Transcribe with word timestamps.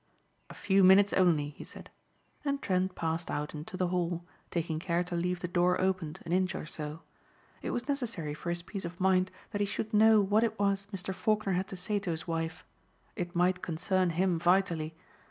"A 0.49 0.55
few 0.55 0.83
minutes 0.83 1.13
only," 1.13 1.49
he 1.49 1.63
said 1.63 1.91
and 2.43 2.59
Trent 2.59 2.95
passed 2.95 3.29
out 3.29 3.53
into 3.53 3.77
the 3.77 3.89
hall 3.89 4.25
taking 4.49 4.79
care 4.79 5.03
to 5.03 5.15
leave 5.15 5.41
the 5.41 5.47
door 5.47 5.79
opened 5.79 6.21
an 6.25 6.31
inch 6.31 6.55
or 6.55 6.65
so. 6.65 7.01
It 7.61 7.69
was 7.69 7.87
necessary 7.87 8.33
for 8.33 8.49
his 8.49 8.63
peace 8.63 8.83
of 8.83 8.99
mind 8.99 9.29
that 9.51 9.61
he 9.61 9.67
should 9.67 9.93
know 9.93 10.19
what 10.19 10.43
it 10.43 10.57
was 10.57 10.87
Mr. 10.91 11.13
Faulkner 11.13 11.53
had 11.53 11.67
to 11.67 11.75
say 11.75 11.99
to 11.99 12.09
his 12.09 12.27
wife. 12.27 12.65
It 13.15 13.35
might 13.35 13.61
concern 13.61 14.09
him 14.09 14.39
vitally. 14.39 14.95